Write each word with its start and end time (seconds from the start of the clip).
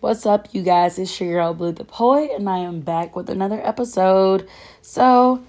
What's 0.00 0.26
up, 0.26 0.50
you 0.52 0.62
guys? 0.62 0.96
It's 0.96 1.20
your 1.20 1.32
girl 1.32 1.54
Blue 1.54 1.72
the 1.72 1.84
Poet, 1.84 2.30
and 2.32 2.48
I 2.48 2.58
am 2.58 2.78
back 2.78 3.16
with 3.16 3.28
another 3.28 3.60
episode. 3.66 4.48
So, 4.80 5.42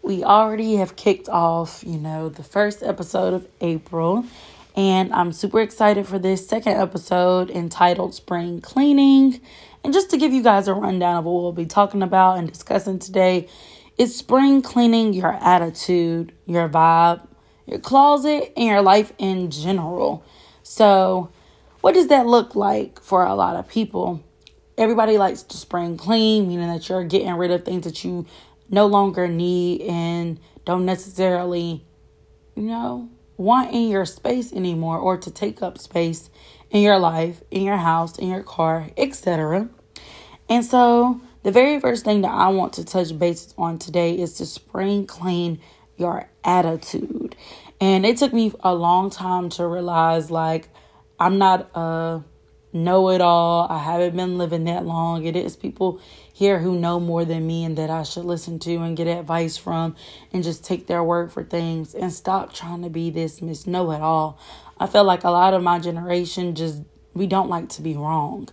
we 0.00 0.22
already 0.22 0.76
have 0.76 0.94
kicked 0.94 1.28
off, 1.28 1.82
you 1.84 1.98
know, 1.98 2.28
the 2.28 2.44
first 2.44 2.84
episode 2.84 3.34
of 3.34 3.48
April, 3.60 4.24
and 4.76 5.12
I'm 5.12 5.32
super 5.32 5.60
excited 5.60 6.06
for 6.06 6.20
this 6.20 6.46
second 6.46 6.74
episode 6.74 7.50
entitled 7.50 8.14
Spring 8.14 8.60
Cleaning. 8.60 9.40
And 9.82 9.92
just 9.92 10.08
to 10.10 10.16
give 10.16 10.32
you 10.32 10.40
guys 10.40 10.68
a 10.68 10.74
rundown 10.74 11.16
of 11.16 11.24
what 11.24 11.42
we'll 11.42 11.50
be 11.50 11.66
talking 11.66 12.04
about 12.04 12.38
and 12.38 12.48
discussing 12.48 13.00
today, 13.00 13.48
is 13.98 14.16
spring 14.16 14.62
cleaning 14.62 15.14
your 15.14 15.32
attitude, 15.32 16.30
your 16.46 16.68
vibe, 16.68 17.26
your 17.66 17.80
closet, 17.80 18.52
and 18.56 18.66
your 18.66 18.82
life 18.82 19.12
in 19.18 19.50
general. 19.50 20.24
So, 20.62 21.32
what 21.86 21.94
does 21.94 22.08
that 22.08 22.26
look 22.26 22.56
like 22.56 23.00
for 23.00 23.24
a 23.24 23.36
lot 23.36 23.54
of 23.54 23.68
people? 23.68 24.20
Everybody 24.76 25.18
likes 25.18 25.44
to 25.44 25.56
spring 25.56 25.96
clean, 25.96 26.48
meaning 26.48 26.66
that 26.66 26.88
you're 26.88 27.04
getting 27.04 27.32
rid 27.34 27.52
of 27.52 27.64
things 27.64 27.84
that 27.84 28.02
you 28.02 28.26
no 28.68 28.86
longer 28.86 29.28
need 29.28 29.82
and 29.82 30.40
don't 30.64 30.84
necessarily, 30.84 31.86
you 32.56 32.64
know, 32.64 33.08
want 33.36 33.72
in 33.72 33.88
your 33.88 34.04
space 34.04 34.52
anymore 34.52 34.98
or 34.98 35.16
to 35.16 35.30
take 35.30 35.62
up 35.62 35.78
space 35.78 36.28
in 36.70 36.82
your 36.82 36.98
life, 36.98 37.40
in 37.52 37.62
your 37.62 37.76
house, 37.76 38.18
in 38.18 38.30
your 38.30 38.42
car, 38.42 38.90
etc. 38.96 39.68
And 40.48 40.64
so, 40.64 41.20
the 41.44 41.52
very 41.52 41.78
first 41.78 42.04
thing 42.04 42.22
that 42.22 42.32
I 42.32 42.48
want 42.48 42.72
to 42.72 42.84
touch 42.84 43.16
bases 43.16 43.54
on 43.56 43.78
today 43.78 44.18
is 44.18 44.34
to 44.38 44.46
spring 44.46 45.06
clean 45.06 45.60
your 45.96 46.28
attitude. 46.42 47.36
And 47.80 48.04
it 48.04 48.16
took 48.16 48.32
me 48.32 48.52
a 48.58 48.74
long 48.74 49.08
time 49.08 49.50
to 49.50 49.68
realize 49.68 50.32
like 50.32 50.68
I'm 51.18 51.38
not 51.38 51.70
a 51.74 52.22
know 52.76 53.10
it 53.10 53.20
all. 53.20 53.66
I 53.68 53.78
haven't 53.78 54.16
been 54.16 54.38
living 54.38 54.64
that 54.64 54.84
long. 54.84 55.24
It 55.24 55.34
is 55.34 55.56
people 55.56 56.00
here 56.32 56.58
who 56.58 56.78
know 56.78 57.00
more 57.00 57.24
than 57.24 57.46
me 57.46 57.64
and 57.64 57.76
that 57.78 57.90
I 57.90 58.02
should 58.02 58.24
listen 58.24 58.58
to 58.60 58.76
and 58.76 58.96
get 58.96 59.06
advice 59.06 59.56
from 59.56 59.96
and 60.32 60.44
just 60.44 60.64
take 60.64 60.86
their 60.86 61.02
word 61.02 61.32
for 61.32 61.42
things 61.42 61.94
and 61.94 62.12
stop 62.12 62.52
trying 62.52 62.82
to 62.82 62.90
be 62.90 63.10
this 63.10 63.40
Miss 63.40 63.66
Know 63.66 63.90
It 63.92 64.02
All. 64.02 64.38
I 64.78 64.86
feel 64.86 65.04
like 65.04 65.24
a 65.24 65.30
lot 65.30 65.54
of 65.54 65.62
my 65.62 65.78
generation 65.78 66.54
just 66.54 66.82
we 67.14 67.26
don't 67.26 67.48
like 67.48 67.70
to 67.70 67.82
be 67.82 67.94
wrong. 67.94 68.48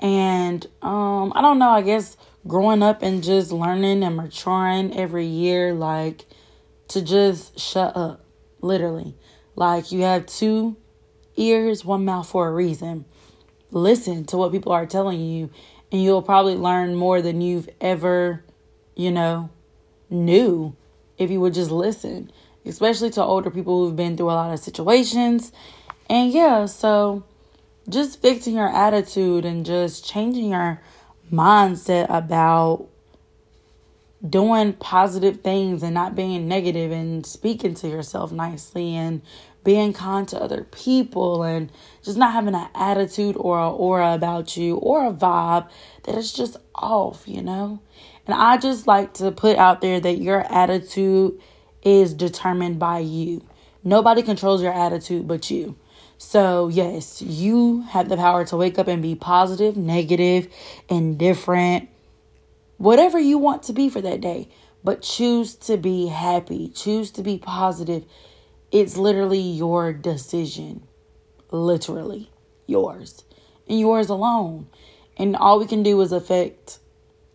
And 0.00 0.66
um 0.80 1.32
I 1.34 1.42
don't 1.42 1.58
know, 1.58 1.70
I 1.70 1.82
guess 1.82 2.16
growing 2.46 2.82
up 2.82 3.02
and 3.02 3.22
just 3.22 3.52
learning 3.52 4.02
and 4.02 4.16
maturing 4.16 4.96
every 4.96 5.26
year 5.26 5.74
like 5.74 6.24
to 6.88 7.02
just 7.02 7.58
shut 7.60 7.94
up 7.96 8.24
literally. 8.62 9.14
Like 9.54 9.92
you 9.92 10.02
have 10.02 10.24
two 10.24 10.76
ears, 11.38 11.84
one 11.84 12.04
mouth 12.04 12.28
for 12.28 12.48
a 12.48 12.52
reason. 12.52 13.04
Listen 13.70 14.24
to 14.26 14.36
what 14.36 14.52
people 14.52 14.72
are 14.72 14.86
telling 14.86 15.20
you, 15.20 15.50
and 15.92 16.02
you'll 16.02 16.22
probably 16.22 16.54
learn 16.54 16.94
more 16.94 17.22
than 17.22 17.40
you've 17.40 17.68
ever, 17.80 18.44
you 18.94 19.10
know, 19.10 19.50
knew 20.10 20.74
if 21.18 21.30
you 21.30 21.40
would 21.40 21.54
just 21.54 21.70
listen, 21.70 22.30
especially 22.64 23.10
to 23.10 23.22
older 23.22 23.50
people 23.50 23.84
who've 23.84 23.96
been 23.96 24.16
through 24.16 24.30
a 24.30 24.32
lot 24.32 24.52
of 24.52 24.58
situations. 24.58 25.52
And 26.08 26.32
yeah, 26.32 26.66
so 26.66 27.24
just 27.88 28.22
fixing 28.22 28.54
your 28.54 28.68
attitude 28.68 29.44
and 29.44 29.64
just 29.64 30.06
changing 30.06 30.50
your 30.50 30.80
mindset 31.32 32.06
about 32.08 32.88
doing 34.26 34.72
positive 34.74 35.40
things 35.42 35.82
and 35.82 35.94
not 35.94 36.14
being 36.14 36.48
negative 36.48 36.90
and 36.90 37.24
speaking 37.24 37.74
to 37.74 37.88
yourself 37.88 38.32
nicely 38.32 38.94
and 38.94 39.22
being 39.64 39.92
kind 39.92 40.26
to 40.26 40.40
other 40.40 40.64
people 40.64 41.42
and 41.42 41.70
just 42.02 42.16
not 42.16 42.32
having 42.32 42.54
an 42.54 42.68
attitude 42.74 43.36
or 43.36 43.60
an 43.60 43.72
aura 43.72 44.14
about 44.14 44.56
you 44.56 44.76
or 44.76 45.06
a 45.06 45.12
vibe 45.12 45.68
that 46.04 46.16
is 46.16 46.32
just 46.32 46.56
off, 46.74 47.28
you 47.28 47.42
know? 47.42 47.80
And 48.26 48.34
I 48.34 48.56
just 48.56 48.86
like 48.86 49.14
to 49.14 49.30
put 49.30 49.56
out 49.56 49.80
there 49.80 50.00
that 50.00 50.18
your 50.18 50.40
attitude 50.52 51.40
is 51.82 52.14
determined 52.14 52.78
by 52.78 53.00
you. 53.00 53.44
Nobody 53.84 54.22
controls 54.22 54.62
your 54.62 54.72
attitude 54.72 55.28
but 55.28 55.50
you. 55.50 55.76
So, 56.18 56.68
yes, 56.68 57.22
you 57.22 57.82
have 57.90 58.08
the 58.08 58.16
power 58.16 58.44
to 58.46 58.56
wake 58.56 58.78
up 58.78 58.88
and 58.88 59.00
be 59.00 59.14
positive, 59.14 59.76
negative, 59.76 60.48
indifferent, 60.88 61.88
whatever 62.78 63.18
you 63.18 63.36
want 63.36 63.62
to 63.64 63.72
be 63.72 63.90
for 63.90 64.00
that 64.00 64.20
day. 64.20 64.48
But 64.82 65.02
choose 65.02 65.54
to 65.56 65.76
be 65.76 66.06
happy, 66.06 66.68
choose 66.68 67.10
to 67.12 67.22
be 67.22 67.36
positive, 67.36 68.04
it's 68.70 68.96
literally 68.96 69.40
your 69.40 69.92
decision. 69.92 70.86
Literally 71.50 72.30
yours. 72.66 73.24
And 73.68 73.80
yours 73.80 74.08
alone. 74.08 74.68
And 75.16 75.34
all 75.36 75.58
we 75.58 75.66
can 75.66 75.82
do 75.82 76.00
is 76.00 76.12
affect, 76.12 76.78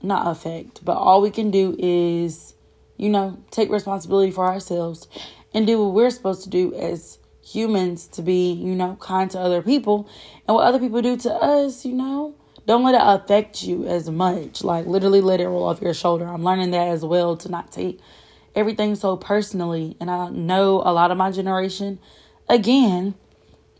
not 0.01 0.27
affect, 0.27 0.85
but 0.85 0.93
all 0.93 1.21
we 1.21 1.31
can 1.31 1.51
do 1.51 1.75
is, 1.77 2.53
you 2.97 3.09
know, 3.09 3.43
take 3.51 3.69
responsibility 3.69 4.31
for 4.31 4.45
ourselves 4.45 5.07
and 5.53 5.67
do 5.67 5.83
what 5.83 5.93
we're 5.93 6.09
supposed 6.09 6.43
to 6.43 6.49
do 6.49 6.73
as 6.73 7.19
humans 7.43 8.07
to 8.07 8.21
be, 8.21 8.53
you 8.53 8.73
know, 8.73 8.95
kind 9.01 9.29
to 9.31 9.39
other 9.39 9.61
people. 9.61 10.07
And 10.47 10.55
what 10.55 10.65
other 10.65 10.79
people 10.79 11.01
do 11.01 11.17
to 11.17 11.33
us, 11.33 11.85
you 11.85 11.93
know, 11.93 12.35
don't 12.65 12.83
let 12.83 12.95
it 12.95 13.01
affect 13.03 13.63
you 13.63 13.85
as 13.85 14.09
much. 14.09 14.63
Like, 14.63 14.85
literally 14.85 15.21
let 15.21 15.41
it 15.41 15.47
roll 15.47 15.65
off 15.65 15.81
your 15.81 15.93
shoulder. 15.93 16.25
I'm 16.25 16.43
learning 16.43 16.71
that 16.71 16.87
as 16.87 17.03
well 17.03 17.35
to 17.37 17.49
not 17.49 17.71
take 17.71 17.99
everything 18.55 18.95
so 18.95 19.17
personally. 19.17 19.97
And 19.99 20.09
I 20.09 20.29
know 20.29 20.81
a 20.85 20.93
lot 20.93 21.11
of 21.11 21.17
my 21.17 21.31
generation, 21.31 21.99
again, 22.47 23.15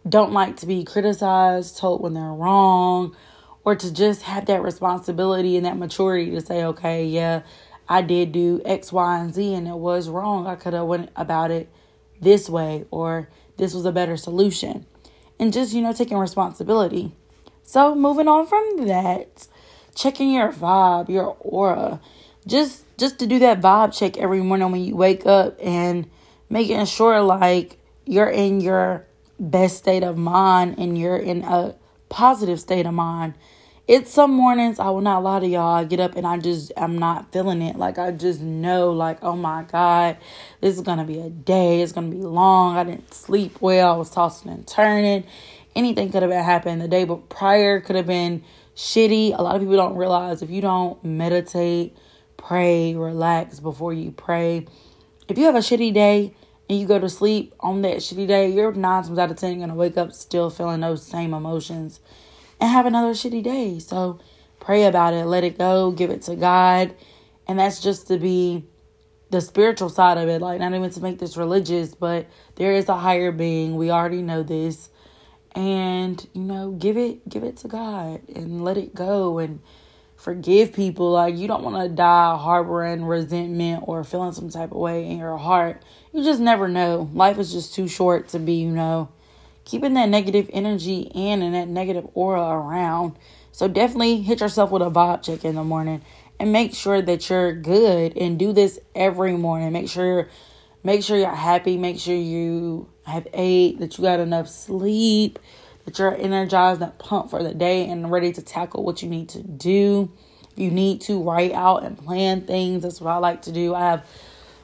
don't 0.08 0.34
like 0.34 0.58
to 0.58 0.66
be 0.66 0.84
criticized, 0.84 1.78
told 1.78 2.02
when 2.02 2.14
they're 2.14 2.24
wrong, 2.24 3.16
or 3.64 3.76
to 3.76 3.94
just 3.94 4.24
have 4.24 4.46
that 4.48 4.62
responsibility 4.62 5.56
and 5.56 5.66
that 5.66 5.78
maturity 5.78 6.32
to 6.32 6.42
say, 6.42 6.66
okay, 6.66 7.06
yeah, 7.06 7.44
I 7.88 8.02
did 8.02 8.32
do 8.32 8.62
X, 8.66 8.92
Y, 8.92 9.20
and 9.20 9.34
Z 9.34 9.54
and 9.54 9.68
it 9.68 9.76
was 9.76 10.10
wrong. 10.10 10.48
I 10.48 10.56
could 10.56 10.74
have 10.74 10.88
went 10.88 11.10
about 11.16 11.52
it 11.52 11.70
this 12.20 12.50
way 12.50 12.86
or 12.92 13.30
this 13.58 13.74
was 13.74 13.86
a 13.86 13.92
better 13.92 14.18
solution. 14.18 14.86
And 15.40 15.54
just, 15.54 15.74
you 15.74 15.82
know, 15.82 15.94
taking 15.94 16.18
responsibility. 16.18 17.14
So 17.64 17.96
moving 17.96 18.28
on 18.28 18.46
from 18.46 18.88
that, 18.88 19.48
checking 19.96 20.32
your 20.32 20.52
vibe, 20.52 21.10
your 21.10 21.36
aura. 21.40 22.02
Just 22.46 22.84
just 22.98 23.20
to 23.20 23.28
do 23.28 23.40
that 23.40 23.62
vibe 23.62 23.98
check 23.98 24.18
every 24.18 24.42
morning 24.42 24.72
when 24.72 24.84
you 24.84 24.96
wake 24.96 25.26
up 25.26 25.58
and 25.62 26.10
making 26.50 26.86
sure 26.86 27.22
like 27.22 27.78
you're 28.06 28.30
in 28.30 28.62
your 28.62 29.06
best 29.40 29.78
state 29.78 30.04
of 30.04 30.18
mind 30.18 30.76
and 30.78 30.98
you're 30.98 31.18
in 31.18 31.44
a 31.44 31.76
positive 32.10 32.60
state 32.60 32.86
of 32.86 32.94
mind. 32.94 33.34
It's 33.88 34.12
some 34.12 34.32
mornings 34.32 34.80
I 34.80 34.90
will 34.92 35.02
not 35.02 35.24
lie 35.24 35.42
to 35.42 35.48
y'all. 35.48 35.76
I 35.76 35.84
get 35.84 36.00
up 36.00 36.16
and 36.16 36.26
I 36.28 36.38
just 36.38 36.72
I'm 36.78 36.98
not 37.00 37.32
feeling 37.32 37.62
it. 37.62 37.76
Like 37.78 37.98
I 37.98 38.12
just 38.12 38.42
know 38.42 38.92
like 38.92 39.20
oh 39.24 39.36
my 39.36 39.64
god, 39.64 40.18
this 40.62 40.76
is 40.76 40.82
gonna 40.82 41.06
be 41.06 41.20
a 41.20 41.30
day. 41.30 41.82
It's 41.82 41.92
gonna 41.92 42.10
be 42.10 42.22
long. 42.22 42.78
I 42.78 42.84
didn't 42.84 43.14
sleep 43.14 43.62
well. 43.62 43.94
I 43.94 43.98
was 43.98 44.10
tossing 44.10 44.52
and 44.52 44.68
turning. 44.68 45.24
Anything 45.76 46.12
could 46.12 46.22
have 46.22 46.32
happening 46.32 46.80
the 46.80 46.88
day 46.88 47.04
but 47.04 47.30
prior 47.30 47.80
could 47.80 47.96
have 47.96 48.08
been 48.08 48.44
shitty. 48.76 49.38
A 49.38 49.42
lot 49.42 49.56
of 49.56 49.62
people 49.62 49.76
don't 49.76 49.96
realize 49.96 50.42
if 50.42 50.50
you 50.50 50.62
don't 50.62 51.04
meditate 51.04 51.96
pray, 52.38 52.94
relax 52.94 53.60
before 53.60 53.94
you 53.94 54.12
pray. 54.12 54.68
If 55.28 55.38
you 55.38 55.46
have 55.46 55.56
a 55.56 55.60
shitty 55.60 55.94
day 55.94 56.36
and 56.70 56.80
you 56.80 56.86
go 56.86 57.00
to 57.00 57.10
sleep 57.10 57.54
on 57.60 57.82
that 57.84 57.98
shitty 57.98 58.28
day, 58.28 58.50
you're 58.50 58.74
nine 58.74 59.04
times 59.04 59.18
out 59.18 59.32
of 59.32 59.38
ten 59.38 59.60
gonna 59.60 59.76
wake 59.76 59.98
up 59.98 60.12
still 60.12 60.50
feeling 60.50 60.82
those 60.82 61.06
same 61.06 61.34
emotions 61.34 62.00
and 62.60 62.70
have 62.70 62.86
another 62.86 63.12
shitty 63.12 63.44
day. 63.44 63.80
So 63.80 64.20
pray 64.60 64.84
about 64.86 65.14
it, 65.14 65.26
let 65.26 65.44
it 65.44 65.58
go, 65.58 65.92
give 65.92 66.10
it 66.10 66.22
to 66.24 66.36
God. 66.36 66.94
And 67.48 67.60
that's 67.60 67.82
just 67.82 68.08
to 68.08 68.18
be 68.18 68.66
the 69.30 69.42
spiritual 69.42 69.90
side 69.90 70.18
of 70.18 70.30
it, 70.30 70.42
like 70.42 70.60
not 70.60 70.74
even 70.74 70.90
to 70.92 71.02
make 71.02 71.20
this 71.20 71.38
religious, 71.38 71.96
but 71.96 72.28
there 72.56 72.74
is 72.74 72.88
a 72.90 72.98
higher 72.98 73.32
being. 73.32 73.76
We 73.76 73.90
already 73.90 74.22
know 74.22 74.44
this. 74.44 74.90
And, 75.56 76.26
you 76.34 76.42
know, 76.42 76.72
give 76.72 76.98
it 76.98 77.28
give 77.30 77.44
it 77.44 77.58
to 77.58 77.68
God 77.68 78.28
and 78.30 78.64
let 78.64 78.78
it 78.78 78.96
go 78.96 79.38
and 79.38 79.60
forgive 80.16 80.74
people. 80.74 81.12
Like, 81.12 81.38
you 81.38 81.48
don't 81.48 81.64
want 81.64 81.88
to 81.88 81.96
die 81.96 82.38
harboring 82.38 83.06
resentment 83.06 83.84
or 83.86 84.04
feeling 84.04 84.32
some 84.32 84.50
type 84.50 84.72
of 84.72 84.78
way 84.78 85.06
in 85.06 85.20
your 85.20 85.38
heart. 85.38 85.84
You 86.12 86.24
just 86.24 86.40
never 86.40 86.68
know. 86.68 87.10
Life 87.14 87.38
is 87.38 87.52
just 87.52 87.76
too 87.76 87.88
short 87.88 88.30
to 88.30 88.40
be, 88.40 88.54
you 88.54 88.72
know, 88.72 89.10
keeping 89.66 89.94
that 89.94 90.10
negative 90.10 90.50
energy 90.54 91.12
in 91.14 91.42
and 91.42 91.54
that 91.54 91.68
negative 91.68 92.08
aura 92.14 92.42
around. 92.42 93.16
So, 93.52 93.68
definitely 93.68 94.22
hit 94.22 94.42
yourself 94.42 94.72
with 94.72 94.82
a 94.82 94.90
vibe 94.90 95.24
check 95.24 95.46
in 95.46 95.56
the 95.56 95.64
morning 95.64 96.02
and 96.40 96.52
make 96.52 96.74
sure 96.74 97.02
that 97.02 97.30
you're 97.30 97.54
good 97.54 98.18
and 98.18 98.40
do 98.40 98.54
this 98.54 98.80
every 98.96 99.34
morning. 99.34 99.72
Make 99.72 99.90
sure 99.90 100.30
make 100.84 101.04
sure 101.04 101.18
you're 101.18 101.30
happy, 101.30 101.78
make 101.78 102.00
sure 102.00 102.16
you 102.16 102.90
have 103.06 103.28
ate, 103.34 103.80
that 103.80 103.98
you 103.98 104.04
got 104.04 104.20
enough 104.20 104.48
sleep, 104.48 105.40
that 105.86 105.98
you're 106.00 106.16
energized 106.16 106.82
and 106.82 106.98
pumped 106.98 107.30
for 107.30 107.44
the 107.44 107.54
day 107.54 107.90
and 107.90 108.12
ready 108.12 108.32
to 108.34 108.42
tackle 108.42 108.84
what 108.84 109.02
you 109.02 109.10
need 109.10 109.30
to 109.30 109.42
do. 109.42 110.12
If 110.52 110.60
you 110.60 110.72
need 110.72 111.02
to 111.02 111.22
write 111.22 111.54
out 111.54 111.84
and 111.84 111.98
plan 111.98 112.42
things, 112.42 112.84
that's 112.84 113.02
what 113.02 113.12
I 113.12 113.18
like 113.18 113.44
to 113.44 113.52
do. 113.52 113.74
I 113.74 113.82
have 113.82 114.06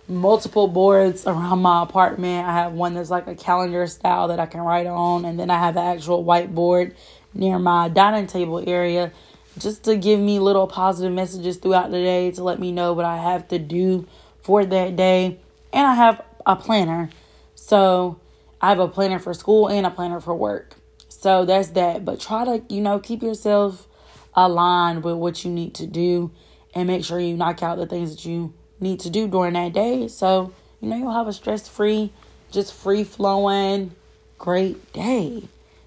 multiple 0.08 0.68
boards 0.68 1.26
around 1.26 1.60
my 1.60 1.84
apartment. 1.84 2.48
I 2.48 2.54
have 2.54 2.74
one 2.74 2.94
that's 2.94 3.10
like 3.10 3.28
a 3.28 3.36
calendar 3.36 3.86
style 3.88 4.28
that 4.30 4.40
I 4.40 4.46
can 4.46 4.62
write 4.62 4.88
on, 4.88 5.26
and 5.26 5.40
then 5.40 5.50
I 5.50 5.60
have 5.60 5.76
the 5.76 5.82
actual 5.82 6.24
whiteboard 6.24 6.94
near 7.34 7.60
my 7.60 7.90
dining 7.90 8.28
table 8.28 8.64
area 8.68 9.12
just 9.58 9.84
to 9.84 9.96
give 9.96 10.20
me 10.20 10.40
little 10.40 10.68
positive 10.68 11.14
messages 11.14 11.58
throughout 11.58 11.92
the 11.92 11.98
day 11.98 12.32
to 12.32 12.44
let 12.44 12.60
me 12.60 12.72
know 12.72 12.94
what 12.94 13.06
I 13.06 13.18
have 13.18 13.48
to 13.50 13.60
do 13.60 14.08
for 14.42 14.66
that 14.66 14.96
day. 14.96 15.38
And 15.74 15.86
I 15.86 15.96
have 15.96 16.24
a 16.46 16.56
planner. 16.56 17.10
So 17.56 18.20
I 18.62 18.70
have 18.70 18.80
a 18.80 18.88
planner 18.88 19.20
for 19.20 19.34
school 19.34 19.68
and 19.68 19.86
a 19.86 19.92
planner 19.92 20.20
for 20.20 20.36
work. 20.36 20.76
So 21.08 21.46
that's 21.46 21.70
that. 21.70 22.06
But 22.06 22.20
try 22.20 22.46
to, 22.46 22.64
you 22.74 22.82
know, 22.82 23.00
keep 23.00 23.22
yourself 23.22 23.88
aligned 24.34 25.04
with 25.04 25.16
what 25.16 25.44
you 25.44 25.52
need 25.52 25.74
to 25.76 25.88
do 25.88 26.32
and 26.74 26.88
make 26.88 27.04
sure 27.04 27.20
you 27.20 27.36
knock 27.36 27.64
out 27.64 27.78
the 27.78 27.86
things 27.86 28.16
that 28.16 28.26
you 28.26 28.54
need 28.80 29.00
to 29.02 29.10
do 29.10 29.28
during 29.28 29.54
that 29.54 29.74
day. 29.74 30.08
So, 30.08 30.54
you 30.80 30.90
know, 30.90 30.98
you'll 30.98 31.14
have 31.14 31.28
a 31.28 31.34
stress 31.34 31.68
free, 31.68 32.12
just 32.52 32.74
free 32.74 33.04
flowing, 33.04 33.96
great 34.38 34.94
day. 34.94 35.44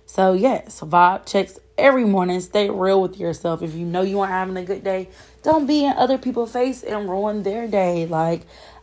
So, 0.06 0.34
yes, 0.34 0.81
vibe 0.81 1.26
checks 1.26 1.58
every 1.79 2.05
morning. 2.05 2.40
Stay 2.40 2.69
real 2.69 3.00
with 3.00 3.19
yourself. 3.19 3.62
If 3.62 3.75
you 3.75 3.87
know 3.87 4.02
you 4.02 4.20
aren't 4.20 4.32
having 4.32 4.56
a 4.56 4.64
good 4.64 4.84
day, 4.84 5.08
don't 5.43 5.67
be 5.67 5.84
in 5.84 5.93
other 5.96 6.19
people's 6.19 6.52
face 6.52 6.82
and 6.82 7.08
ruin 7.08 7.43
their 7.43 7.67
day. 7.67 8.06
Like, 8.06 8.43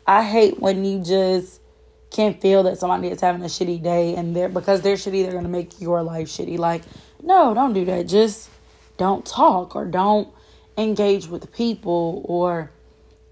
I 0.10 0.24
hate 0.24 0.60
when 0.60 0.84
you 0.86 1.04
just 1.04 1.62
can't 2.10 2.42
feel 2.42 2.64
that 2.64 2.80
somebody 2.80 3.10
is 3.10 3.22
having 3.22 3.44
a 3.44 3.46
shitty 3.46 3.84
day 3.84 4.16
and 4.16 4.36
they're 4.36 4.50
because 4.50 4.82
they're 4.82 4.96
shitty, 4.96 5.22
they're 5.22 5.34
gonna 5.34 5.48
make 5.48 5.80
your 5.80 6.02
life 6.02 6.30
shitty. 6.30 6.58
Like, 6.58 6.82
no, 7.22 7.54
don't 7.54 7.74
do 7.74 7.86
that. 7.86 8.08
Just 8.08 8.50
don't 8.98 9.24
talk 9.24 9.76
or 9.76 9.86
don't 9.86 10.28
engage 10.80 11.28
with 11.28 11.54
people 11.54 12.24
or 12.26 12.72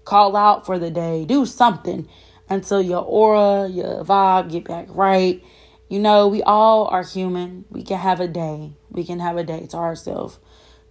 call 0.04 0.36
out 0.36 0.66
for 0.66 0.78
the 0.78 0.88
day. 0.88 1.24
Do 1.24 1.46
something 1.46 2.08
until 2.48 2.80
your 2.80 3.02
aura, 3.02 3.68
your 3.68 4.04
vibe 4.04 4.48
get 4.48 4.68
back 4.68 4.86
right. 4.90 5.42
You 5.88 5.98
know, 5.98 6.28
we 6.28 6.44
all 6.44 6.86
are 6.86 7.02
human. 7.02 7.64
We 7.70 7.82
can 7.82 7.98
have 7.98 8.20
a 8.20 8.28
day. 8.28 8.70
We 8.88 9.02
can 9.02 9.18
have 9.18 9.36
a 9.36 9.42
day 9.42 9.66
to 9.70 9.76
ourselves 9.76 10.38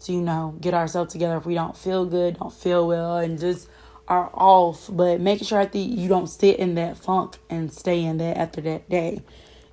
to, 0.01 0.12
you 0.12 0.22
know, 0.22 0.57
get 0.60 0.74
ourselves 0.74 1.13
together 1.13 1.38
if 1.38 1.45
we 1.45 1.54
don't 1.54 1.78
feel 1.78 2.06
good, 2.06 2.39
don't 2.39 2.54
feel 2.54 2.86
well, 2.86 3.18
and 3.18 3.39
just 3.39 3.69
are 4.07 4.30
off. 4.33 4.89
But 4.92 5.19
make 5.19 5.44
sure 5.44 5.65
that 5.65 5.77
you 5.77 6.07
don't 6.07 6.27
sit 6.27 6.57
in 6.59 6.75
that 6.75 6.98
funk 6.98 7.38
and 7.50 7.71
stay 7.71 8.04
in 8.04 8.18
that 8.18 8.38
after 8.38 8.62
that 8.62 8.89
day. 8.89 9.21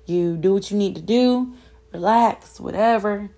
You 0.05 0.37
do 0.37 0.53
what 0.53 0.69
you 0.69 0.77
need 0.77 0.95
to 0.95 1.01
do, 1.01 1.53
relax, 1.91 2.59
whatever. 2.59 3.29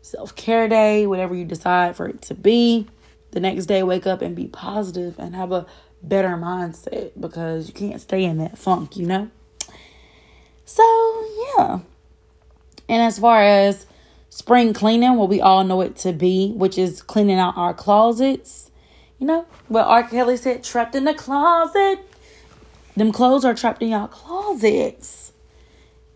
Self 0.00 0.34
care 0.34 0.68
day, 0.68 1.06
whatever 1.06 1.34
you 1.34 1.44
decide 1.44 1.94
for 1.94 2.08
it 2.08 2.22
to 2.22 2.34
be. 2.34 2.88
The 3.30 3.40
next 3.40 3.66
day, 3.66 3.82
wake 3.82 4.06
up 4.06 4.20
and 4.20 4.34
be 4.34 4.48
positive 4.48 5.18
and 5.18 5.34
have 5.34 5.52
a 5.52 5.66
better 6.02 6.30
mindset 6.30 7.12
because 7.18 7.68
you 7.68 7.74
can't 7.74 8.00
stay 8.00 8.24
in 8.24 8.38
that 8.38 8.58
funk, 8.58 8.96
you 8.96 9.06
know? 9.06 9.30
So, 10.64 11.28
yeah. 11.56 11.78
And 12.88 13.02
as 13.02 13.18
far 13.18 13.42
as 13.42 13.86
spring 14.28 14.74
cleaning, 14.74 15.16
what 15.16 15.28
we 15.28 15.40
all 15.40 15.64
know 15.64 15.80
it 15.80 15.96
to 15.96 16.12
be, 16.12 16.52
which 16.52 16.76
is 16.76 17.00
cleaning 17.00 17.38
out 17.38 17.56
our 17.56 17.72
closets, 17.72 18.70
you 19.22 19.28
know, 19.28 19.46
what 19.68 19.86
R. 19.86 20.02
Kelly 20.02 20.36
said, 20.36 20.64
trapped 20.64 20.96
in 20.96 21.04
the 21.04 21.14
closet. 21.14 22.00
Them 22.96 23.12
clothes 23.12 23.44
are 23.44 23.54
trapped 23.54 23.80
in 23.80 23.90
your 23.90 24.08
closets. 24.08 25.30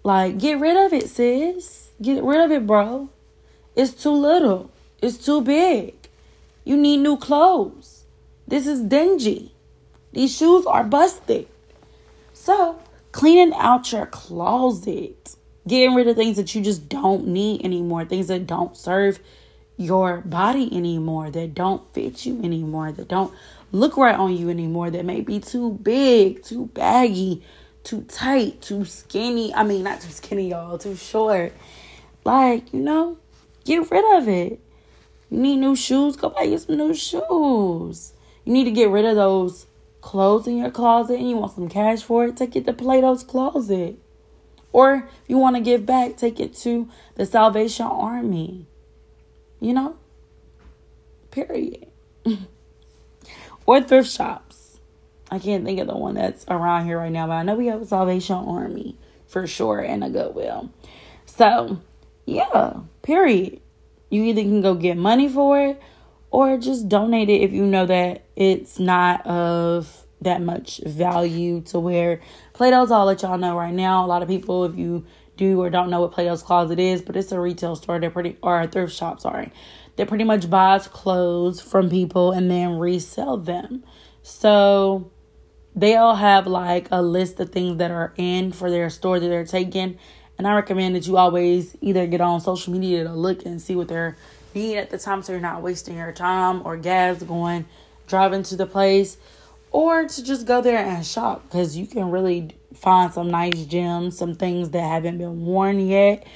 Like, 0.02 0.38
get 0.38 0.58
rid 0.58 0.76
of 0.76 0.92
it, 0.92 1.08
sis. 1.08 1.90
Get 2.02 2.24
rid 2.24 2.40
of 2.40 2.50
it, 2.50 2.66
bro. 2.66 3.08
It's 3.76 3.92
too 3.92 4.10
little. 4.10 4.72
It's 5.00 5.18
too 5.18 5.40
big. 5.40 5.94
You 6.64 6.76
need 6.76 6.96
new 6.96 7.16
clothes. 7.16 8.06
This 8.48 8.66
is 8.66 8.80
dingy. 8.80 9.54
These 10.12 10.36
shoes 10.36 10.66
are 10.66 10.82
busted. 10.82 11.46
So, 12.32 12.76
cleaning 13.12 13.54
out 13.54 13.92
your 13.92 14.06
closet, 14.06 15.36
getting 15.68 15.94
rid 15.94 16.08
of 16.08 16.16
things 16.16 16.38
that 16.38 16.56
you 16.56 16.60
just 16.60 16.88
don't 16.88 17.28
need 17.28 17.64
anymore, 17.64 18.04
things 18.04 18.26
that 18.26 18.48
don't 18.48 18.76
serve 18.76 19.20
your 19.76 20.22
body 20.22 20.74
anymore, 20.74 21.30
that 21.30 21.54
don't 21.54 21.92
fit 21.92 22.24
you 22.24 22.40
anymore, 22.42 22.92
that 22.92 23.08
don't 23.08 23.32
look 23.72 23.96
right 23.96 24.14
on 24.14 24.36
you 24.36 24.48
anymore, 24.48 24.90
that 24.90 25.04
may 25.04 25.20
be 25.20 25.38
too 25.40 25.72
big, 25.82 26.42
too 26.42 26.66
baggy, 26.74 27.42
too 27.84 28.02
tight, 28.02 28.62
too 28.62 28.84
skinny. 28.84 29.54
I 29.54 29.62
mean, 29.62 29.82
not 29.82 30.00
too 30.00 30.10
skinny, 30.10 30.50
y'all, 30.50 30.78
too 30.78 30.96
short. 30.96 31.52
Like, 32.24 32.72
you 32.72 32.80
know, 32.80 33.18
get 33.64 33.90
rid 33.90 34.18
of 34.18 34.28
it. 34.28 34.60
You 35.30 35.38
need 35.38 35.56
new 35.56 35.76
shoes, 35.76 36.16
go 36.16 36.30
buy 36.30 36.42
you 36.42 36.58
some 36.58 36.76
new 36.76 36.94
shoes. 36.94 38.12
You 38.44 38.52
need 38.52 38.64
to 38.64 38.70
get 38.70 38.90
rid 38.90 39.04
of 39.04 39.16
those 39.16 39.66
clothes 40.00 40.46
in 40.46 40.56
your 40.56 40.70
closet 40.70 41.18
and 41.18 41.28
you 41.28 41.36
want 41.36 41.52
some 41.52 41.68
cash 41.68 42.02
for 42.02 42.26
it, 42.26 42.36
take 42.36 42.54
it 42.54 42.64
to 42.64 42.72
Plato's 42.72 43.24
Closet. 43.24 43.98
Or 44.72 44.96
if 44.96 45.28
you 45.28 45.38
want 45.38 45.56
to 45.56 45.62
give 45.62 45.84
back, 45.84 46.16
take 46.16 46.38
it 46.38 46.54
to 46.58 46.88
the 47.16 47.26
Salvation 47.26 47.86
Army. 47.86 48.66
You 49.60 49.74
know? 49.74 49.96
Period. 51.30 51.86
or 53.66 53.82
thrift 53.82 54.10
shops. 54.10 54.80
I 55.30 55.38
can't 55.38 55.64
think 55.64 55.80
of 55.80 55.88
the 55.88 55.96
one 55.96 56.14
that's 56.14 56.44
around 56.48 56.86
here 56.86 56.98
right 56.98 57.10
now, 57.10 57.26
but 57.26 57.34
I 57.34 57.42
know 57.42 57.56
we 57.56 57.66
have 57.66 57.82
a 57.82 57.86
Salvation 57.86 58.36
Army 58.36 58.96
for 59.26 59.46
sure 59.46 59.80
and 59.80 60.04
a 60.04 60.10
Goodwill. 60.10 60.70
So, 61.26 61.80
yeah, 62.26 62.74
period. 63.02 63.60
You 64.08 64.22
either 64.24 64.42
can 64.42 64.62
go 64.62 64.74
get 64.74 64.96
money 64.96 65.28
for 65.28 65.60
it 65.60 65.82
or 66.30 66.56
just 66.58 66.88
donate 66.88 67.28
it 67.28 67.42
if 67.42 67.52
you 67.52 67.66
know 67.66 67.86
that 67.86 68.24
it's 68.36 68.78
not 68.78 69.26
of 69.26 70.06
that 70.20 70.40
much 70.40 70.80
value 70.86 71.60
to 71.60 71.78
where 71.78 72.20
Plato's 72.52 72.90
I'll 72.90 73.04
let 73.04 73.22
y'all 73.22 73.36
know 73.36 73.56
right 73.56 73.74
now. 73.74 74.04
A 74.04 74.06
lot 74.06 74.22
of 74.22 74.28
people 74.28 74.64
if 74.64 74.76
you 74.76 75.04
do 75.36 75.60
or 75.60 75.70
don't 75.70 75.90
know 75.90 76.00
what 76.00 76.12
Plato's 76.12 76.42
Closet 76.42 76.78
is, 76.78 77.02
but 77.02 77.16
it's 77.16 77.32
a 77.32 77.40
retail 77.40 77.76
store. 77.76 77.98
They're 77.98 78.10
pretty 78.10 78.36
or 78.42 78.60
a 78.60 78.68
thrift 78.68 78.94
shop, 78.94 79.20
sorry. 79.20 79.52
They 79.96 80.04
pretty 80.04 80.24
much 80.24 80.50
buys 80.50 80.88
clothes 80.88 81.60
from 81.60 81.88
people 81.88 82.32
and 82.32 82.50
then 82.50 82.78
resell 82.78 83.38
them. 83.38 83.84
So 84.22 85.10
they 85.74 85.96
all 85.96 86.16
have 86.16 86.46
like 86.46 86.88
a 86.90 87.02
list 87.02 87.40
of 87.40 87.50
things 87.50 87.78
that 87.78 87.90
are 87.90 88.12
in 88.16 88.52
for 88.52 88.70
their 88.70 88.90
store 88.90 89.20
that 89.20 89.28
they're 89.28 89.44
taking. 89.44 89.98
And 90.38 90.46
I 90.46 90.54
recommend 90.54 90.96
that 90.96 91.06
you 91.06 91.16
always 91.16 91.76
either 91.80 92.06
get 92.06 92.20
on 92.20 92.40
social 92.40 92.72
media 92.72 93.04
to 93.04 93.12
look 93.12 93.46
and 93.46 93.60
see 93.60 93.74
what 93.74 93.88
they're 93.88 94.16
needing 94.54 94.76
at 94.76 94.90
the 94.90 94.98
time 94.98 95.22
so 95.22 95.32
you're 95.32 95.40
not 95.40 95.62
wasting 95.62 95.96
your 95.96 96.12
time 96.12 96.62
or 96.64 96.76
gas 96.76 97.22
going 97.22 97.66
driving 98.06 98.42
to 98.42 98.56
the 98.56 98.66
place 98.66 99.16
or 99.70 100.06
to 100.06 100.24
just 100.24 100.46
go 100.46 100.62
there 100.62 100.78
and 100.78 101.04
shop 101.04 101.42
because 101.44 101.76
you 101.76 101.86
can 101.86 102.10
really 102.10 102.56
find 102.76 103.12
some 103.12 103.30
nice 103.30 103.64
gems, 103.66 104.16
some 104.16 104.34
things 104.34 104.70
that 104.70 104.82
haven't 104.82 105.18
been 105.18 105.44
worn 105.44 105.80
yet. 105.80 106.26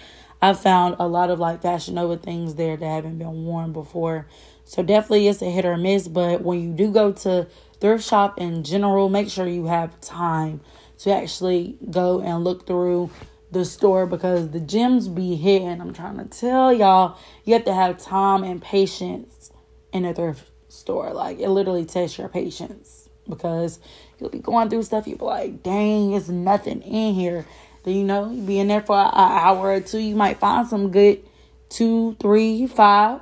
I 0.43 0.55
found 0.55 0.97
a 0.99 1.07
lot 1.07 1.31
of 1.31 1.39
like 1.39 1.63
Fashion 1.63 1.95
Nova 1.95 2.17
things 2.17 2.55
there 2.55 2.77
that 2.77 2.87
haven't 2.87 3.19
been 3.19 3.45
worn 3.45 3.73
before. 3.73 4.27
So 4.65 4.83
definitely 4.83 5.29
it's 5.29 5.43
a 5.43 5.51
hit 5.51 5.65
or 5.65 5.77
miss, 5.77 6.09
but 6.09 6.43
when 6.43 6.63
you 6.63 6.73
do 6.73 6.93
go 6.93 7.13
to 7.13 7.47
thrift 7.81 8.05
shop 8.05 8.39
in 8.39 8.63
general, 8.63 9.09
make 9.09 9.29
sure 9.29 9.47
you 9.47 9.67
have 9.67 10.01
time 10.01 10.61
to 10.99 11.13
actually 11.13 11.77
go 11.91 12.21
and 12.21 12.45
look 12.45 12.67
through 12.67 13.11
the 13.51 13.65
store 13.65 14.07
because 14.07 14.51
the 14.51 14.61
gems 14.61 15.09
be 15.09 15.35
hidden. 15.35 15.81
I'm 15.81 15.93
trying 15.93 16.19
to 16.19 16.25
tell 16.25 16.73
y'all, 16.73 17.19
you 17.45 17.55
have 17.55 17.65
to 17.65 17.75
have 17.75 17.99
time 17.99 18.45
and 18.45 18.63
patience 18.63 19.51
in 19.93 20.05
a 20.05 20.15
thrift 20.15 20.51
store. 20.69 21.13
Like 21.13 21.41
it 21.41 21.49
literally 21.49 21.85
tests 21.85 22.17
your 22.17 22.29
patience 22.29 23.09
because 23.29 23.81
you'll 24.21 24.31
be 24.31 24.39
going 24.39 24.69
through 24.69 24.83
stuff. 24.83 25.07
You'll 25.07 25.19
be 25.19 25.25
like, 25.25 25.63
dang, 25.63 26.13
it's 26.13 26.29
nothing 26.29 26.83
in 26.83 27.15
here. 27.15 27.47
Then 27.83 27.95
you 27.95 28.05
know, 28.05 28.31
you 28.31 28.43
be 28.43 28.59
in 28.59 28.69
there 28.69 28.83
for 28.83 28.97
an 28.97 29.11
hour 29.15 29.73
or 29.73 29.81
two. 29.81 29.99
You 29.99 30.15
might 30.15 30.39
find 30.39 30.69
some 30.69 30.91
good 30.91 31.23
two, 31.69 32.17
three, 32.21 32.67
five, 32.67 33.21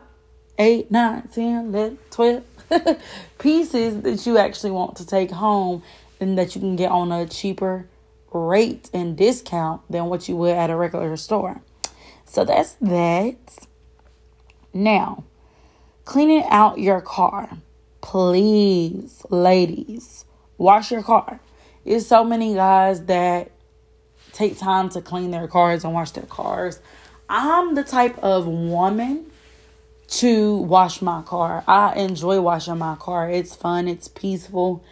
eight, 0.58 0.90
nine, 0.90 1.28
ten, 1.28 1.66
eleven, 1.66 1.98
twelve 2.10 2.44
pieces 3.38 4.02
that 4.02 4.26
you 4.26 4.38
actually 4.38 4.72
want 4.72 4.96
to 4.96 5.06
take 5.06 5.30
home 5.30 5.82
and 6.20 6.36
that 6.36 6.54
you 6.54 6.60
can 6.60 6.76
get 6.76 6.90
on 6.90 7.12
a 7.12 7.26
cheaper 7.26 7.86
rate 8.32 8.90
and 8.92 9.16
discount 9.16 9.80
than 9.90 10.06
what 10.06 10.28
you 10.28 10.36
would 10.36 10.56
at 10.56 10.70
a 10.70 10.76
regular 10.76 11.16
store. 11.16 11.60
So 12.24 12.44
that's 12.44 12.72
that. 12.80 13.36
Now, 14.74 15.24
cleaning 16.04 16.44
out 16.48 16.78
your 16.78 17.00
car. 17.00 17.58
Please, 18.00 19.24
ladies, 19.30 20.24
wash 20.58 20.90
your 20.90 21.02
car. 21.02 21.40
There's 21.84 22.06
so 22.06 22.24
many 22.24 22.54
guys 22.54 23.04
that 23.06 23.52
take 24.32 24.58
time 24.58 24.90
to 24.90 25.00
clean 25.00 25.30
their 25.30 25.48
cars 25.48 25.84
and 25.84 25.94
wash 25.94 26.10
their 26.10 26.26
cars. 26.26 26.80
I'm 27.28 27.74
the 27.74 27.84
type 27.84 28.18
of 28.18 28.46
woman 28.46 29.30
to 30.08 30.56
wash 30.56 31.02
my 31.02 31.22
car. 31.22 31.64
I 31.66 31.94
enjoy 31.94 32.40
washing 32.40 32.78
my 32.78 32.96
car. 32.96 33.30
It's 33.30 33.54
fun, 33.54 33.88
it's 33.88 34.08
peaceful. 34.08 34.84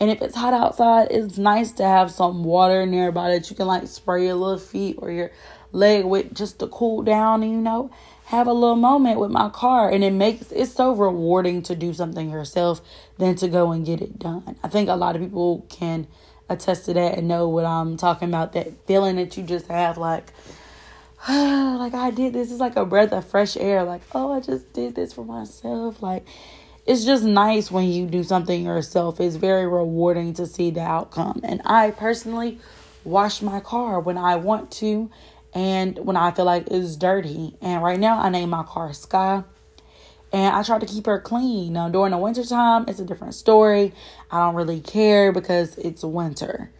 And 0.00 0.10
if 0.10 0.20
it's 0.20 0.34
hot 0.34 0.52
outside, 0.52 1.08
it's 1.10 1.38
nice 1.38 1.70
to 1.72 1.84
have 1.84 2.10
some 2.10 2.44
water 2.44 2.84
nearby 2.84 3.30
that 3.30 3.48
you 3.48 3.56
can 3.56 3.66
like 3.66 3.86
spray 3.86 4.26
your 4.26 4.34
little 4.34 4.58
feet 4.58 4.96
or 4.98 5.10
your 5.10 5.30
leg 5.72 6.04
with 6.04 6.34
just 6.34 6.58
to 6.58 6.66
cool 6.68 7.02
down 7.02 7.42
you 7.42 7.60
know, 7.60 7.90
have 8.26 8.46
a 8.46 8.52
little 8.52 8.76
moment 8.76 9.20
with 9.20 9.30
my 9.30 9.48
car. 9.48 9.90
And 9.90 10.02
it 10.02 10.12
makes 10.12 10.50
it's 10.52 10.72
so 10.72 10.94
rewarding 10.94 11.62
to 11.62 11.74
do 11.74 11.92
something 11.92 12.30
yourself 12.30 12.80
than 13.18 13.34
to 13.36 13.48
go 13.48 13.72
and 13.72 13.84
get 13.84 14.00
it 14.00 14.18
done. 14.18 14.56
I 14.62 14.68
think 14.68 14.88
a 14.88 14.94
lot 14.94 15.16
of 15.16 15.22
people 15.22 15.66
can 15.68 16.06
attest 16.48 16.86
to 16.86 16.94
that 16.94 17.18
and 17.18 17.28
know 17.28 17.48
what 17.48 17.64
I'm 17.64 17.96
talking 17.96 18.28
about. 18.28 18.52
That 18.52 18.86
feeling 18.86 19.16
that 19.16 19.36
you 19.36 19.42
just 19.42 19.66
have 19.68 19.98
like 19.98 20.32
like 21.28 21.94
I 21.94 22.10
did 22.10 22.34
this. 22.34 22.52
is 22.52 22.60
like 22.60 22.76
a 22.76 22.84
breath 22.84 23.12
of 23.12 23.26
fresh 23.26 23.56
air. 23.56 23.82
Like, 23.82 24.02
oh, 24.14 24.32
I 24.32 24.40
just 24.40 24.72
did 24.74 24.94
this 24.94 25.14
for 25.14 25.24
myself. 25.24 26.02
Like, 26.02 26.26
it's 26.86 27.04
just 27.06 27.24
nice 27.24 27.70
when 27.70 27.88
you 27.88 28.06
do 28.06 28.22
something 28.22 28.64
yourself. 28.64 29.20
It's 29.20 29.36
very 29.36 29.66
rewarding 29.66 30.34
to 30.34 30.46
see 30.46 30.70
the 30.70 30.82
outcome. 30.82 31.40
And 31.42 31.62
I 31.64 31.92
personally 31.92 32.58
wash 33.04 33.40
my 33.40 33.60
car 33.60 34.00
when 34.00 34.18
I 34.18 34.36
want 34.36 34.70
to 34.72 35.10
and 35.54 35.98
when 35.98 36.16
I 36.16 36.32
feel 36.32 36.44
like 36.44 36.66
it's 36.68 36.96
dirty. 36.96 37.56
And 37.62 37.82
right 37.82 37.98
now, 37.98 38.20
I 38.20 38.28
name 38.28 38.50
my 38.50 38.64
car 38.64 38.92
Sky. 38.92 39.44
And 40.32 40.54
I 40.54 40.64
try 40.64 40.80
to 40.80 40.86
keep 40.86 41.06
her 41.06 41.20
clean. 41.20 41.74
Now, 41.74 41.88
during 41.88 42.10
the 42.10 42.18
winter 42.18 42.44
time, 42.44 42.86
it's 42.88 42.98
a 42.98 43.04
different 43.04 43.34
story. 43.34 43.94
I 44.32 44.40
don't 44.40 44.56
really 44.56 44.80
care 44.80 45.30
because 45.30 45.78
it's 45.78 46.02
winter. 46.02 46.72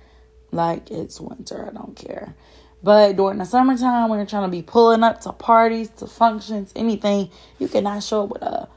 Like, 0.51 0.91
it's 0.91 1.21
winter. 1.21 1.69
I 1.69 1.73
don't 1.73 1.95
care. 1.95 2.35
But 2.83 3.15
during 3.15 3.39
the 3.39 3.45
summertime, 3.45 4.09
when 4.09 4.19
you're 4.19 4.27
trying 4.27 4.51
to 4.51 4.55
be 4.55 4.63
pulling 4.63 5.05
up 5.05 5.21
to 5.21 5.33
parties, 5.33 5.89
to 5.99 6.09
functions, 6.09 6.73
anything, 6.75 7.31
you 7.61 7.69
cannot 7.69 8.03
show 8.03 8.25
up 8.25 8.31
with 8.31 8.43
a 8.43 8.69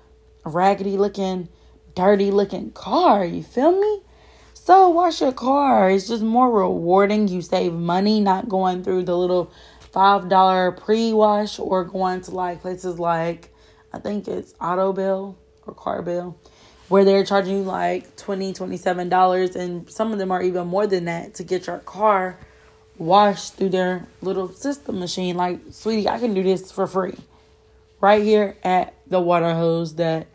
raggedy 0.46 0.96
looking, 0.96 1.50
dirty 1.96 2.30
looking 2.30 2.70
car. 2.72 3.26
You 3.26 3.42
feel 3.42 3.72
me? 3.72 4.02
So 4.54 4.90
wash 4.90 5.22
your 5.22 5.32
car. 5.32 5.90
It's 5.90 6.08
just 6.08 6.22
more 6.22 6.52
rewarding. 6.52 7.28
You 7.28 7.42
save 7.42 7.74
money 7.74 8.20
not 8.20 8.48
going 8.48 8.84
through 8.84 9.04
the 9.04 9.18
little 9.18 9.52
five 9.92 10.30
dollar 10.30 10.72
pre 10.72 11.14
wash 11.14 11.60
or 11.60 11.84
going 11.84 12.22
to 12.22 12.32
like 12.32 12.62
places 12.62 13.00
like 13.00 13.54
I 13.94 14.00
think 14.00 14.28
it's 14.28 14.54
Autobell 14.54 15.36
or 15.66 15.74
Car 15.74 16.02
Bill 16.02 16.38
where 16.90 17.04
they're 17.04 17.26
charging 17.26 17.58
you 17.58 17.64
like 17.64 18.16
20 18.16 18.54
27 18.54 19.10
dollars 19.10 19.56
and 19.56 19.90
some 19.90 20.14
of 20.14 20.20
them 20.20 20.32
are 20.32 20.42
even 20.42 20.68
more 20.68 20.88
than 20.88 21.06
that 21.06 21.36
to 21.36 21.44
get 21.44 21.68
your 21.68 21.80
car 21.80 22.38
washed 22.98 23.56
through 23.56 23.70
their 23.70 24.08
little 24.22 24.50
system 24.50 25.00
machine. 25.00 25.36
Like, 25.36 25.60
sweetie, 25.72 26.10
I 26.10 26.20
can 26.20 26.34
do 26.34 26.44
this 26.44 26.72
for 26.72 26.88
free 26.88 27.16
right 28.00 28.24
here 28.24 28.56
at 28.64 28.94
the 29.08 29.20
water 29.20 29.54
hose 29.54 29.96
that 29.96 30.28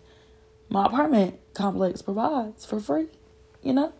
my 0.68 0.86
apartment 0.86 1.38
complex 1.54 2.02
provides 2.02 2.64
for 2.64 2.80
free, 2.80 3.06
you 3.62 3.72
know? 3.72 3.92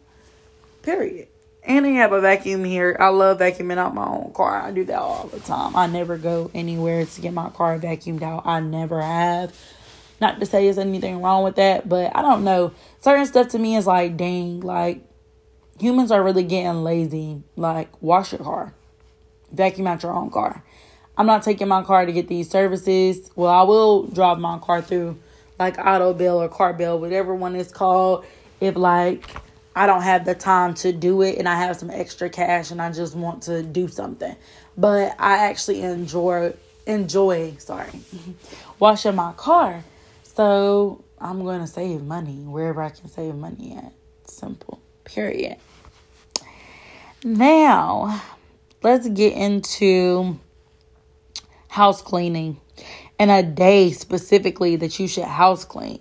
Period. 0.83 1.29
And 1.65 1.87
I 1.87 1.91
have 1.91 2.13
a 2.13 2.21
vacuum 2.21 2.65
here. 2.65 2.97
I 2.99 3.09
love 3.09 3.39
vacuuming 3.39 3.79
out 3.79 3.95
my 3.95 4.07
own 4.07 4.33
car. 4.35 4.61
I 4.61 4.73
do 4.73 4.85
that 4.85 4.99
all 4.99 5.29
the 5.29 5.39
time. 5.41 5.77
I 5.77 5.87
never 5.87 6.19
go 6.19 6.51
anywhere 6.55 7.07
to 7.07 7.21
get 7.21 7.33
my 7.33 7.51
car 7.51 7.79
vacuumed 7.79 8.23
out. 8.23 8.47
I 8.47 8.59
never 8.61 9.01
have. 9.01 9.57
Not 10.21 10.41
to 10.41 10.47
say 10.47 10.65
there's 10.65 10.79
anything 10.79 11.23
wrong 11.23 11.45
with 11.45 11.57
that, 11.57 11.89
but 11.89 12.15
I 12.17 12.23
don't 12.23 12.45
know. 12.45 12.73
Certain 13.01 13.27
stuff 13.27 13.49
to 13.49 13.59
me 13.59 13.77
is 13.77 13.87
like, 13.87 14.17
dang, 14.17 14.61
like 14.61 15.03
humans 15.79 16.11
are 16.11 16.23
really 16.23 16.45
getting 16.45 16.83
lazy. 16.85 17.43
Like, 17.57 17.91
wash 18.03 18.33
your 18.33 18.41
car, 18.41 18.75
vacuum 19.53 19.87
out 19.87 20.03
your 20.03 20.13
own 20.13 20.31
car. 20.31 20.63
I'm 21.17 21.27
not 21.27 21.43
taking 21.43 21.69
my 21.69 21.83
car 21.83 22.07
to 22.07 22.13
get 22.13 22.29
these 22.29 22.49
services. 22.49 23.31
Well, 23.37 23.53
I 23.53 23.63
will 23.63 24.07
drive 24.07 24.39
my 24.39 24.59
car 24.59 24.81
through 24.81 25.19
like 25.59 25.77
Autobell 25.77 26.37
or 26.37 26.49
Car 26.49 26.73
Bill, 26.73 26.99
whatever 26.99 27.35
one 27.35 27.55
is 27.55 27.71
called. 27.71 28.25
If 28.61 28.77
like 28.77 29.29
I 29.75 29.87
don't 29.87 30.03
have 30.03 30.25
the 30.25 30.35
time 30.35 30.75
to 30.75 30.93
do 30.93 31.23
it 31.23 31.39
and 31.39 31.49
I 31.49 31.57
have 31.57 31.77
some 31.77 31.91
extra 31.91 32.29
cash 32.29 32.71
and 32.71 32.81
I 32.81 32.93
just 32.93 33.15
want 33.15 33.45
to 33.45 33.63
do 33.63 33.89
something. 33.89 34.37
But 34.77 35.15
I 35.19 35.49
actually 35.49 35.83
enjoy 35.83 36.55
enjoy, 36.87 37.55
sorry, 37.59 37.91
washing 38.79 39.15
my 39.15 39.33
car. 39.33 39.85
So 40.25 41.05
I'm 41.19 41.45
going 41.45 41.61
to 41.61 41.67
save 41.67 42.03
money 42.03 42.43
wherever 42.45 42.83
I 42.83 42.91
can 42.91 43.09
save 43.09 43.35
money 43.35 43.77
at. 43.77 43.93
Simple. 44.29 44.81
Period. 45.05 45.57
Now, 47.25 48.23
let's 48.83 49.09
get 49.09 49.35
into 49.35 50.39
house 51.69 52.03
cleaning 52.03 52.61
and 53.19 53.31
a 53.31 53.43
day 53.43 53.93
specifically 53.93 54.77
that 54.77 54.99
you 54.99 55.07
should 55.07 55.25
house 55.25 55.65
clean. 55.65 56.01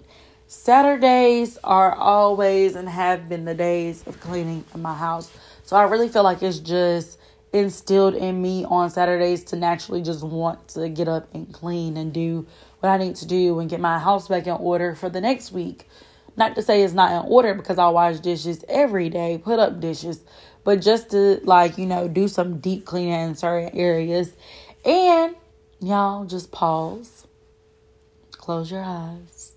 Saturdays 0.54 1.58
are 1.64 1.96
always 1.96 2.76
and 2.76 2.90
have 2.90 3.30
been 3.30 3.46
the 3.46 3.54
days 3.54 4.06
of 4.06 4.20
cleaning 4.20 4.66
my 4.76 4.94
house. 4.94 5.32
So 5.64 5.78
I 5.78 5.84
really 5.84 6.10
feel 6.10 6.24
like 6.24 6.44
it's 6.44 6.60
just 6.60 7.18
instilled 7.54 8.16
in 8.16 8.42
me 8.42 8.66
on 8.66 8.90
Saturdays 8.90 9.46
to 9.46 9.56
naturally 9.56 10.02
just 10.02 10.26
want 10.26 10.68
to 10.68 10.90
get 10.90 11.08
up 11.08 11.34
and 11.34 11.54
clean 11.54 11.96
and 11.96 12.12
do 12.12 12.46
what 12.82 12.90
I 12.90 12.98
need 12.98 13.16
to 13.16 13.26
do 13.26 13.60
and 13.60 13.70
get 13.70 13.80
my 13.80 13.98
house 13.98 14.28
back 14.28 14.46
in 14.46 14.52
order 14.52 14.94
for 14.94 15.10
the 15.10 15.22
next 15.22 15.54
week. 15.54 15.88
Not 16.36 16.56
to 16.56 16.62
say 16.62 16.84
it's 16.84 16.94
not 16.94 17.12
in 17.12 17.32
order 17.32 17.54
because 17.54 17.78
I 17.78 17.88
wash 17.88 18.20
dishes 18.20 18.66
every 18.68 19.08
day, 19.08 19.38
put 19.42 19.58
up 19.58 19.80
dishes, 19.80 20.22
but 20.66 20.82
just 20.82 21.12
to 21.12 21.40
like, 21.46 21.78
you 21.78 21.86
know, 21.86 22.10
do 22.10 22.28
some 22.28 22.60
deep 22.60 22.84
cleaning 22.84 23.14
in 23.14 23.36
certain 23.36 23.74
areas. 23.74 24.34
And 24.84 25.34
y'all 25.80 26.26
just 26.26 26.52
pause, 26.52 27.26
close 28.34 28.70
your 28.70 28.84
eyes, 28.84 29.51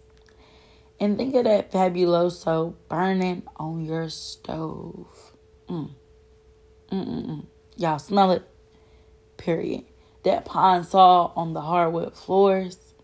and 1.04 1.18
think 1.18 1.34
of 1.34 1.44
that 1.44 1.70
fabuloso 1.70 2.74
burning 2.88 3.42
on 3.56 3.84
your 3.84 4.08
stove. 4.08 5.06
Mm. 5.68 5.90
Mm-mm-mm. 6.90 7.44
Y'all 7.76 7.98
smell 7.98 8.32
it? 8.32 8.42
Period. 9.36 9.84
That 10.24 10.44
Pine-Sol 10.44 11.32
on 11.36 11.52
the 11.52 11.60
hardwood 11.60 12.14
floors. 12.14 12.94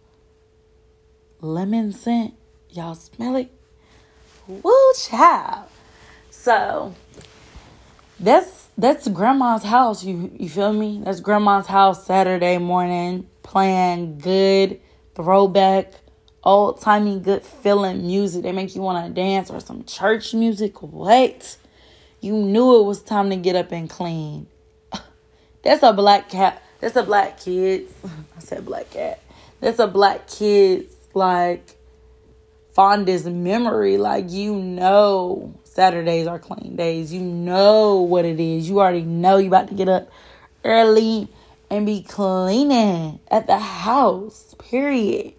Lemon 1.40 1.92
scent. 1.92 2.34
Y'all 2.70 2.94
smell 2.94 3.36
it? 3.36 3.52
Woo, 4.46 4.92
child. 4.96 5.68
So 6.30 6.94
that's 8.18 8.68
that's 8.76 9.08
grandma's 9.08 9.64
house. 9.64 10.04
You 10.04 10.30
you 10.38 10.48
feel 10.48 10.72
me? 10.72 11.02
That's 11.04 11.20
grandma's 11.20 11.66
house 11.66 12.06
Saturday 12.06 12.58
morning 12.58 13.28
playing 13.42 14.18
good 14.18 14.80
throwback, 15.14 15.92
old 16.42 16.80
timey, 16.80 17.20
good 17.20 17.42
feeling 17.42 18.06
music. 18.06 18.42
They 18.42 18.52
make 18.52 18.74
you 18.74 18.82
want 18.82 19.06
to 19.06 19.12
dance 19.12 19.50
or 19.50 19.60
some 19.60 19.84
church 19.84 20.34
music. 20.34 20.82
What? 20.82 21.56
You 22.20 22.34
knew 22.34 22.80
it 22.80 22.84
was 22.84 23.02
time 23.02 23.30
to 23.30 23.36
get 23.36 23.56
up 23.56 23.72
and 23.72 23.88
clean. 23.88 24.46
That's 25.62 25.82
a 25.82 25.92
black 25.92 26.28
cat. 26.28 26.62
That's 26.80 26.96
a 26.96 27.02
black 27.02 27.40
kid. 27.40 27.88
I 28.36 28.40
said 28.40 28.64
black 28.64 28.90
cat. 28.90 29.20
That's 29.60 29.78
a 29.78 29.86
black 29.86 30.28
kid 30.28 30.88
like 31.14 31.76
fondest 32.72 33.26
memory. 33.26 33.98
Like, 33.98 34.30
you 34.30 34.54
know, 34.54 35.54
Saturdays 35.64 36.26
are 36.26 36.38
clean 36.38 36.76
days. 36.76 37.12
You 37.12 37.20
know 37.20 38.00
what 38.00 38.24
it 38.24 38.40
is. 38.40 38.68
You 38.68 38.80
already 38.80 39.02
know 39.02 39.36
you 39.36 39.48
about 39.48 39.68
to 39.68 39.74
get 39.74 39.88
up 39.88 40.10
early 40.64 41.28
and 41.70 41.86
be 41.86 42.02
cleaning 42.02 43.20
at 43.30 43.46
the 43.46 43.58
house, 43.58 44.54
period. 44.58 45.34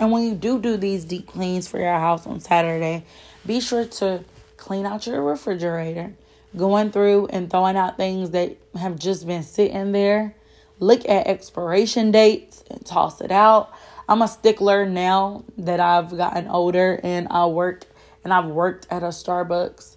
And 0.00 0.10
when 0.10 0.24
you 0.24 0.34
do 0.34 0.58
do 0.58 0.78
these 0.78 1.04
deep 1.04 1.26
cleans 1.26 1.68
for 1.68 1.78
your 1.78 1.98
house 1.98 2.26
on 2.26 2.40
Saturday, 2.40 3.04
be 3.46 3.60
sure 3.60 3.84
to 3.84 4.24
clean 4.56 4.86
out 4.86 5.06
your 5.06 5.22
refrigerator, 5.22 6.14
going 6.56 6.90
through 6.90 7.26
and 7.26 7.50
throwing 7.50 7.76
out 7.76 7.98
things 7.98 8.30
that 8.30 8.56
have 8.74 8.98
just 8.98 9.26
been 9.26 9.42
sitting 9.42 9.92
there. 9.92 10.34
Look 10.78 11.06
at 11.06 11.26
expiration 11.26 12.12
dates 12.12 12.64
and 12.70 12.84
toss 12.84 13.20
it 13.20 13.30
out. 13.30 13.74
I'm 14.08 14.22
a 14.22 14.28
stickler 14.28 14.86
now 14.86 15.44
that 15.58 15.80
I've 15.80 16.16
gotten 16.16 16.48
older 16.48 16.98
and 17.04 17.28
I 17.30 17.44
work 17.46 17.84
and 18.24 18.32
I've 18.32 18.46
worked 18.46 18.86
at 18.90 19.02
a 19.02 19.08
Starbucks. 19.08 19.96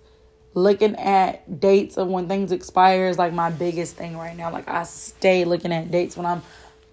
Looking 0.54 0.98
at 0.98 1.62
dates 1.62 1.98
of 1.98 2.10
when 2.10 2.28
things 2.28 2.52
expire 2.52 3.08
is 3.08 3.18
like 3.18 3.34
my 3.34 3.50
biggest 3.50 3.96
thing 3.96 4.18
right 4.18 4.36
now. 4.36 4.52
Like 4.52 4.68
I 4.68 4.84
stay 4.84 5.46
looking 5.46 5.72
at 5.72 5.92
dates 5.92 6.18
when 6.18 6.26
I'm 6.26 6.42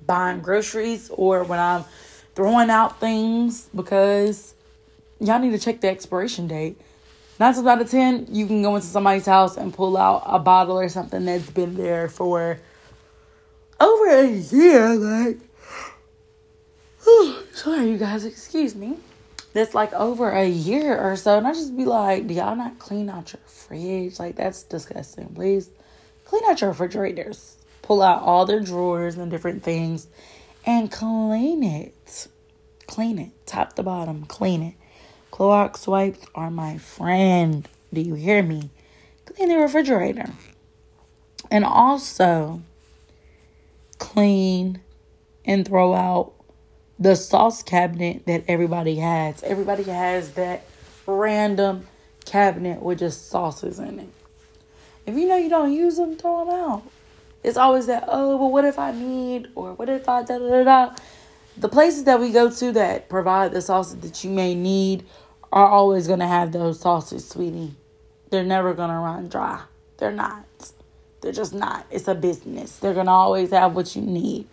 buying 0.06 0.40
groceries 0.40 1.10
or 1.10 1.42
when 1.42 1.58
I'm 1.58 1.84
throwing 2.34 2.70
out 2.70 3.00
things 3.00 3.68
because 3.74 4.54
y'all 5.20 5.38
need 5.38 5.50
to 5.50 5.58
check 5.58 5.80
the 5.80 5.88
expiration 5.88 6.46
date. 6.46 6.80
Nine 7.38 7.54
times 7.54 7.66
out 7.66 7.80
of 7.80 7.90
ten, 7.90 8.26
you 8.30 8.46
can 8.46 8.62
go 8.62 8.76
into 8.76 8.86
somebody's 8.86 9.26
house 9.26 9.56
and 9.56 9.72
pull 9.72 9.96
out 9.96 10.22
a 10.26 10.38
bottle 10.38 10.78
or 10.78 10.88
something 10.88 11.24
that's 11.24 11.48
been 11.50 11.74
there 11.74 12.08
for 12.08 12.58
over 13.80 14.08
a 14.08 14.28
year. 14.28 14.94
Like 14.94 15.38
sorry, 17.52 17.90
you 17.90 17.98
guys, 17.98 18.24
excuse 18.24 18.74
me. 18.74 18.96
That's 19.52 19.74
like 19.74 19.92
over 19.92 20.30
a 20.30 20.48
year 20.48 20.96
or 20.96 21.16
so. 21.16 21.38
And 21.38 21.46
I 21.46 21.52
just 21.52 21.76
be 21.76 21.84
like, 21.84 22.26
do 22.26 22.34
y'all 22.34 22.56
not 22.56 22.78
clean 22.78 23.10
out 23.10 23.32
your 23.32 23.40
fridge? 23.46 24.18
Like, 24.18 24.36
that's 24.36 24.62
disgusting. 24.62 25.28
Please 25.34 25.70
clean 26.24 26.42
out 26.46 26.60
your 26.60 26.70
refrigerators. 26.70 27.56
Pull 27.82 28.02
out 28.02 28.22
all 28.22 28.46
the 28.46 28.60
drawers 28.60 29.16
and 29.16 29.30
different 29.30 29.62
things 29.62 30.06
and 30.64 30.90
clean 30.90 31.62
it. 31.62 32.28
Clean 32.86 33.18
it, 33.18 33.46
top 33.46 33.74
to 33.74 33.82
bottom, 33.82 34.24
clean 34.26 34.62
it. 34.62 34.74
Clorox 35.32 35.86
wipes 35.86 36.26
are 36.34 36.50
my 36.50 36.78
friend. 36.78 37.68
Do 37.92 38.00
you 38.00 38.14
hear 38.14 38.42
me? 38.42 38.70
Clean 39.26 39.48
the 39.48 39.56
refrigerator. 39.56 40.30
And 41.50 41.64
also 41.64 42.62
clean 43.98 44.80
and 45.44 45.66
throw 45.66 45.94
out 45.94 46.32
the 46.98 47.14
sauce 47.14 47.62
cabinet 47.62 48.26
that 48.26 48.44
everybody 48.48 48.96
has. 48.96 49.42
Everybody 49.42 49.84
has 49.84 50.32
that 50.32 50.64
random 51.06 51.86
cabinet 52.24 52.82
with 52.82 52.98
just 52.98 53.30
sauces 53.30 53.78
in 53.78 54.00
it. 54.00 54.08
If 55.06 55.14
you 55.14 55.26
know 55.26 55.36
you 55.36 55.48
don't 55.48 55.72
use 55.72 55.96
them, 55.96 56.16
throw 56.16 56.44
them 56.44 56.54
out. 56.54 56.82
It's 57.42 57.56
always 57.56 57.86
that, 57.86 58.04
oh, 58.06 58.38
but 58.38 58.48
what 58.48 58.64
if 58.64 58.78
I 58.78 58.92
need, 58.92 59.48
or 59.54 59.72
what 59.74 59.88
if 59.88 60.08
I 60.08 60.22
da 60.22 60.38
da 60.38 60.64
da. 60.64 60.94
The 61.56 61.68
places 61.68 62.04
that 62.04 62.20
we 62.20 62.30
go 62.30 62.50
to 62.50 62.72
that 62.72 63.08
provide 63.08 63.52
the 63.52 63.62
sauces 63.62 64.00
that 64.00 64.22
you 64.24 64.30
may 64.30 64.54
need 64.54 65.04
are 65.52 65.66
always 65.66 66.06
going 66.06 66.20
to 66.20 66.26
have 66.26 66.52
those 66.52 66.80
sauces, 66.80 67.28
sweetie. 67.28 67.74
They're 68.30 68.44
never 68.44 68.72
going 68.74 68.90
to 68.90 68.96
run 68.96 69.28
dry. 69.28 69.62
They're 69.98 70.12
not. 70.12 70.44
They're 71.20 71.32
just 71.32 71.52
not. 71.52 71.86
It's 71.90 72.08
a 72.08 72.14
business. 72.14 72.76
They're 72.76 72.94
going 72.94 73.06
to 73.06 73.12
always 73.12 73.50
have 73.50 73.74
what 73.74 73.94
you 73.96 74.02
need. 74.02 74.46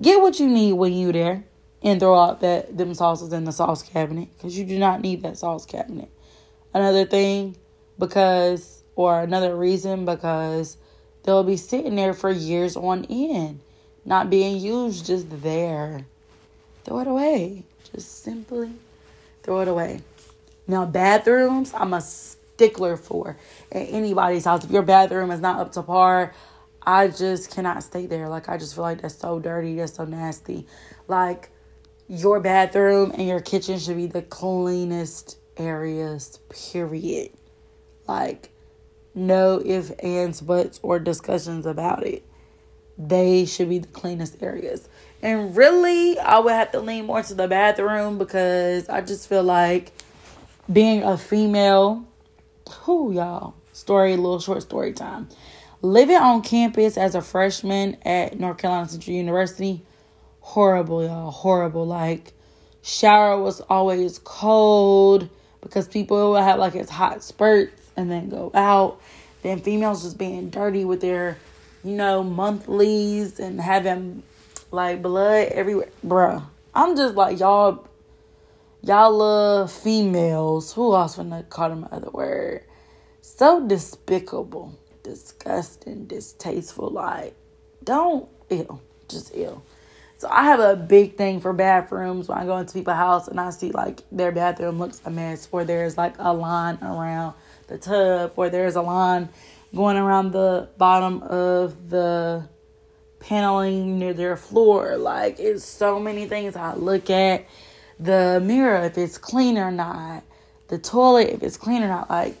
Get 0.00 0.20
what 0.20 0.40
you 0.40 0.48
need 0.48 0.72
when 0.72 0.92
you 0.92 1.12
there 1.12 1.44
and 1.82 2.00
throw 2.00 2.18
out 2.18 2.40
that 2.40 2.76
them 2.76 2.94
sauces 2.94 3.32
in 3.32 3.44
the 3.44 3.52
sauce 3.52 3.82
cabinet 3.82 4.28
because 4.36 4.58
you 4.58 4.64
do 4.64 4.78
not 4.78 5.00
need 5.00 5.22
that 5.22 5.38
sauce 5.38 5.64
cabinet. 5.64 6.10
Another 6.74 7.04
thing, 7.04 7.56
because 7.98 8.82
or 8.96 9.20
another 9.20 9.56
reason 9.56 10.04
because 10.04 10.76
they'll 11.22 11.44
be 11.44 11.56
sitting 11.56 11.96
there 11.96 12.14
for 12.14 12.30
years 12.30 12.76
on 12.76 13.06
end, 13.08 13.60
not 14.04 14.30
being 14.30 14.58
used, 14.58 15.06
just 15.06 15.42
there. 15.42 16.04
Throw 16.84 17.00
it 17.00 17.06
away. 17.06 17.64
Just 17.92 18.22
simply 18.22 18.72
throw 19.42 19.60
it 19.60 19.68
away. 19.68 20.00
Now, 20.66 20.86
bathrooms, 20.86 21.72
I'm 21.74 21.92
a 21.92 22.00
stickler 22.00 22.96
for 22.96 23.36
at 23.70 23.88
anybody's 23.90 24.44
house. 24.44 24.64
If 24.64 24.70
your 24.70 24.82
bathroom 24.82 25.30
is 25.30 25.40
not 25.40 25.60
up 25.60 25.72
to 25.72 25.82
par, 25.82 26.32
I 26.84 27.08
just 27.08 27.50
cannot 27.50 27.82
stay 27.82 28.06
there. 28.06 28.28
Like, 28.28 28.48
I 28.48 28.56
just 28.56 28.74
feel 28.74 28.84
like 28.84 29.02
that's 29.02 29.16
so 29.16 29.38
dirty, 29.40 29.76
that's 29.76 29.94
so 29.94 30.04
nasty. 30.04 30.66
Like, 31.08 31.50
your 32.08 32.40
bathroom 32.40 33.12
and 33.12 33.26
your 33.26 33.40
kitchen 33.40 33.78
should 33.78 33.96
be 33.96 34.06
the 34.06 34.22
cleanest 34.22 35.38
areas, 35.56 36.38
period. 36.48 37.30
Like, 38.06 38.50
no 39.14 39.60
ifs, 39.64 39.90
ands, 39.90 40.40
buts, 40.40 40.80
or 40.82 40.98
discussions 40.98 41.66
about 41.66 42.06
it. 42.06 42.24
They 42.98 43.44
should 43.46 43.68
be 43.68 43.78
the 43.78 43.88
cleanest 43.88 44.42
areas. 44.42 44.88
And 45.22 45.56
really, 45.56 46.18
I 46.18 46.38
would 46.38 46.52
have 46.52 46.72
to 46.72 46.80
lean 46.80 47.06
more 47.06 47.22
to 47.22 47.34
the 47.34 47.48
bathroom 47.48 48.18
because 48.18 48.88
I 48.88 49.00
just 49.00 49.28
feel 49.28 49.42
like 49.42 49.92
being 50.72 51.02
a 51.02 51.16
female, 51.16 52.04
who 52.70 53.12
y'all, 53.12 53.54
story, 53.72 54.16
little 54.16 54.40
short 54.40 54.62
story 54.62 54.92
time. 54.92 55.28
Living 55.80 56.16
on 56.16 56.42
campus 56.42 56.96
as 56.96 57.14
a 57.14 57.22
freshman 57.22 57.96
at 58.02 58.38
North 58.38 58.58
Carolina 58.58 58.88
Central 58.88 59.16
University, 59.16 59.82
horrible, 60.40 61.04
y'all, 61.04 61.30
horrible. 61.30 61.86
Like, 61.86 62.32
shower 62.82 63.40
was 63.40 63.60
always 63.62 64.18
cold 64.20 65.28
because 65.60 65.88
people 65.88 66.32
would 66.32 66.42
have 66.42 66.58
like 66.58 66.74
its 66.74 66.90
hot 66.90 67.22
spurts 67.22 67.81
and 67.96 68.10
then 68.10 68.28
go 68.28 68.50
out. 68.54 69.00
Then 69.42 69.60
females 69.60 70.02
just 70.02 70.18
being 70.18 70.50
dirty 70.50 70.84
with 70.84 71.00
their, 71.00 71.38
you 71.82 71.96
know, 71.96 72.22
monthlies 72.22 73.40
and 73.40 73.60
having 73.60 74.22
like 74.70 75.02
blood 75.02 75.48
everywhere. 75.48 75.90
Bruh. 76.06 76.42
I'm 76.74 76.96
just 76.96 77.14
like 77.14 77.38
y'all 77.38 77.86
y'all 78.82 79.16
love 79.16 79.72
females. 79.72 80.72
Who 80.72 80.94
else 80.94 81.16
gonna 81.16 81.42
call 81.42 81.68
them 81.68 81.88
other 81.90 82.10
word? 82.10 82.64
So 83.20 83.66
despicable, 83.66 84.78
disgusting, 85.02 86.06
distasteful. 86.06 86.90
Like, 86.90 87.34
don't 87.84 88.28
ill. 88.50 88.80
Just 89.08 89.32
ill. 89.34 89.62
So 90.18 90.28
I 90.30 90.44
have 90.44 90.60
a 90.60 90.76
big 90.76 91.16
thing 91.16 91.40
for 91.40 91.52
bathrooms 91.52 92.28
when 92.28 92.38
I 92.38 92.44
go 92.44 92.56
into 92.58 92.74
people's 92.74 92.96
house 92.96 93.26
and 93.26 93.40
I 93.40 93.50
see 93.50 93.72
like 93.72 94.02
their 94.12 94.30
bathroom 94.30 94.78
looks 94.78 95.02
a 95.04 95.10
mess 95.10 95.48
or 95.50 95.64
there's 95.64 95.98
like 95.98 96.14
a 96.18 96.32
line 96.32 96.78
around 96.80 97.34
the 97.66 97.78
tub 97.78 98.32
or 98.36 98.50
there's 98.50 98.76
a 98.76 98.82
line 98.82 99.28
going 99.74 99.96
around 99.96 100.32
the 100.32 100.68
bottom 100.76 101.22
of 101.22 101.90
the 101.90 102.48
paneling 103.20 103.98
near 103.98 104.12
their 104.12 104.36
floor. 104.36 104.96
Like 104.96 105.38
it's 105.38 105.64
so 105.64 105.98
many 105.98 106.26
things 106.26 106.56
I 106.56 106.74
look 106.74 107.10
at. 107.10 107.46
The 107.98 108.42
mirror, 108.44 108.84
if 108.84 108.98
it's 108.98 109.18
clean 109.18 109.58
or 109.58 109.70
not. 109.70 110.24
The 110.68 110.78
toilet, 110.78 111.28
if 111.28 111.42
it's 111.42 111.56
clean 111.56 111.82
or 111.82 111.88
not. 111.88 112.10
Like 112.10 112.36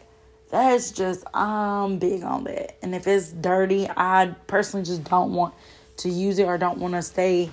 that's 0.50 0.90
just 0.90 1.24
I'm 1.32 1.98
big 1.98 2.22
on 2.22 2.44
that. 2.44 2.76
And 2.82 2.94
if 2.94 3.06
it's 3.06 3.30
dirty, 3.32 3.88
I 3.88 4.34
personally 4.46 4.84
just 4.84 5.04
don't 5.04 5.32
want 5.32 5.54
to 5.98 6.08
use 6.08 6.38
it 6.38 6.44
or 6.44 6.58
don't 6.58 6.78
want 6.78 6.94
to 6.94 7.02
stay 7.02 7.50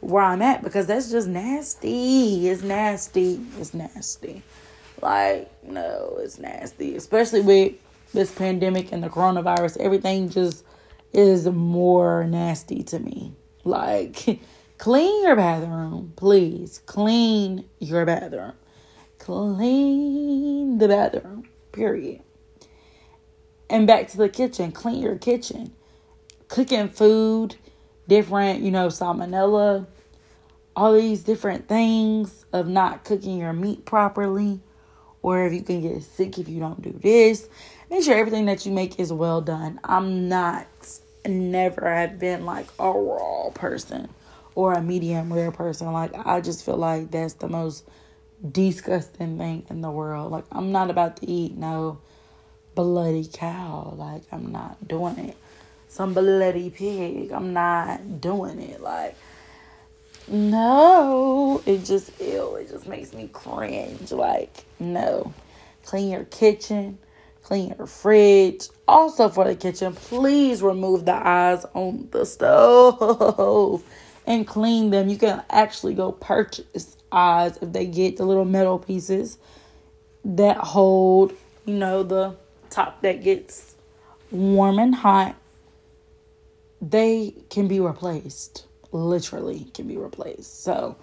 where 0.00 0.22
I'm 0.22 0.42
at 0.42 0.62
because 0.62 0.86
that's 0.86 1.10
just 1.10 1.28
nasty. 1.28 2.48
It's 2.48 2.62
nasty. 2.62 3.40
It's 3.58 3.74
nasty. 3.74 4.42
Like, 5.02 5.50
no, 5.64 6.18
it's 6.20 6.38
nasty. 6.38 6.96
Especially 6.96 7.40
with 7.40 7.74
this 8.12 8.32
pandemic 8.32 8.92
and 8.92 9.02
the 9.02 9.08
coronavirus. 9.08 9.78
Everything 9.78 10.28
just 10.28 10.64
is 11.12 11.46
more 11.46 12.24
nasty 12.24 12.82
to 12.84 12.98
me. 12.98 13.32
Like, 13.64 14.40
clean 14.78 15.24
your 15.24 15.36
bathroom, 15.36 16.12
please. 16.16 16.82
Clean 16.86 17.64
your 17.78 18.04
bathroom. 18.04 18.52
Clean 19.18 20.78
the 20.78 20.88
bathroom, 20.88 21.48
period. 21.72 22.22
And 23.68 23.86
back 23.86 24.08
to 24.08 24.16
the 24.16 24.28
kitchen. 24.28 24.72
Clean 24.72 25.00
your 25.00 25.16
kitchen. 25.16 25.72
Cooking 26.48 26.88
food 26.88 27.56
different, 28.08 28.60
you 28.60 28.72
know, 28.72 28.88
salmonella, 28.88 29.86
all 30.74 30.92
these 30.94 31.22
different 31.22 31.68
things 31.68 32.44
of 32.52 32.66
not 32.66 33.04
cooking 33.04 33.38
your 33.38 33.52
meat 33.52 33.84
properly, 33.84 34.60
or 35.22 35.46
if 35.46 35.52
you 35.52 35.62
can 35.62 35.80
get 35.80 36.02
sick 36.02 36.38
if 36.38 36.48
you 36.48 36.60
don't 36.60 36.80
do 36.82 36.92
this. 37.02 37.48
Make 37.90 38.04
sure 38.04 38.16
everything 38.16 38.46
that 38.46 38.64
you 38.64 38.72
make 38.72 38.98
is 39.00 39.12
well 39.12 39.40
done. 39.40 39.80
I'm 39.84 40.28
not, 40.28 40.66
never 41.26 41.92
have 41.92 42.18
been 42.18 42.46
like 42.46 42.66
a 42.78 42.90
raw 42.90 43.50
person 43.50 44.08
or 44.54 44.74
a 44.74 44.82
medium 44.82 45.32
rare 45.32 45.50
person. 45.50 45.92
Like, 45.92 46.12
I 46.14 46.40
just 46.40 46.64
feel 46.64 46.76
like 46.76 47.10
that's 47.10 47.34
the 47.34 47.48
most 47.48 47.88
disgusting 48.52 49.38
thing 49.38 49.66
in 49.68 49.80
the 49.80 49.90
world. 49.90 50.32
Like, 50.32 50.44
I'm 50.52 50.72
not 50.72 50.90
about 50.90 51.16
to 51.18 51.28
eat 51.28 51.56
no 51.56 51.98
bloody 52.74 53.28
cow. 53.32 53.94
Like, 53.96 54.22
I'm 54.32 54.52
not 54.52 54.86
doing 54.88 55.18
it 55.18 55.36
some 55.90 56.14
bloody 56.14 56.70
pig. 56.70 57.32
I'm 57.32 57.52
not 57.52 58.20
doing 58.20 58.60
it. 58.60 58.80
Like, 58.80 59.16
no, 60.30 61.62
it 61.66 61.84
just 61.84 62.12
ill. 62.20 62.56
It 62.56 62.70
just 62.70 62.86
makes 62.86 63.12
me 63.12 63.28
cringe. 63.32 64.12
Like, 64.12 64.64
no. 64.78 65.32
Clean 65.84 66.10
your 66.10 66.24
kitchen, 66.24 66.98
clean 67.42 67.74
your 67.76 67.86
fridge. 67.86 68.68
Also, 68.86 69.28
for 69.28 69.44
the 69.44 69.56
kitchen, 69.56 69.94
please 69.94 70.62
remove 70.62 71.04
the 71.04 71.14
eyes 71.14 71.64
on 71.74 72.08
the 72.12 72.24
stove 72.24 73.82
and 74.26 74.46
clean 74.46 74.90
them. 74.90 75.08
You 75.08 75.18
can 75.18 75.42
actually 75.50 75.94
go 75.94 76.12
purchase 76.12 76.96
eyes 77.10 77.58
if 77.60 77.72
they 77.72 77.86
get 77.86 78.16
the 78.16 78.24
little 78.24 78.44
metal 78.44 78.78
pieces 78.78 79.38
that 80.24 80.58
hold, 80.58 81.32
you 81.64 81.74
know, 81.74 82.02
the 82.02 82.36
top 82.68 83.02
that 83.02 83.24
gets 83.24 83.74
warm 84.30 84.78
and 84.78 84.94
hot 84.94 85.34
they 86.80 87.34
can 87.50 87.68
be 87.68 87.80
replaced. 87.80 88.66
Literally 88.92 89.66
can 89.74 89.86
be 89.86 89.96
replaced. 89.96 90.62
So 90.62 90.96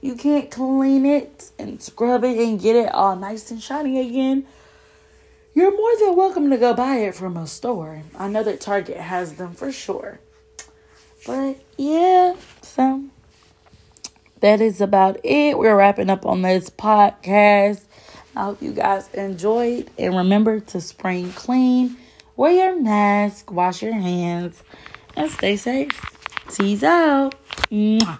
you 0.00 0.14
can't 0.14 0.50
clean 0.50 1.06
it 1.06 1.50
and 1.58 1.80
scrub 1.82 2.24
it 2.24 2.38
and 2.38 2.60
get 2.60 2.76
it 2.76 2.92
all 2.92 3.16
nice 3.16 3.50
and 3.50 3.62
shiny 3.62 4.00
again. 4.00 4.46
You're 5.54 5.76
more 5.76 5.96
than 5.98 6.16
welcome 6.16 6.50
to 6.50 6.56
go 6.56 6.72
buy 6.72 6.96
it 6.96 7.14
from 7.14 7.36
a 7.36 7.46
store. 7.46 8.02
I 8.18 8.28
know 8.28 8.42
that 8.42 8.60
Target 8.60 8.96
has 8.96 9.34
them 9.34 9.52
for 9.52 9.70
sure. 9.70 10.18
But 11.26 11.56
yeah, 11.76 12.34
so 12.62 13.04
that 14.40 14.60
is 14.60 14.80
about 14.80 15.20
it. 15.24 15.58
We're 15.58 15.76
wrapping 15.76 16.10
up 16.10 16.26
on 16.26 16.42
this 16.42 16.70
podcast. 16.70 17.82
I 18.34 18.44
hope 18.44 18.62
you 18.62 18.72
guys 18.72 19.08
enjoyed 19.12 19.90
and 19.98 20.16
remember 20.16 20.58
to 20.58 20.80
spring 20.80 21.32
clean, 21.32 21.96
wear 22.34 22.52
your 22.52 22.80
mask, 22.80 23.52
wash 23.52 23.82
your 23.82 23.92
hands 23.92 24.62
and 25.16 25.30
stay 25.30 25.56
safe. 25.56 26.21
Tease 26.48 26.84
out. 26.84 27.34
Mwah. 27.70 28.18